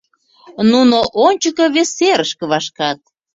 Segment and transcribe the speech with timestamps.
[0.71, 2.99] Нуно ончыко, вес серышке вашкат.